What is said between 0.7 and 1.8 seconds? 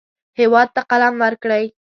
ته قلم ورکړئ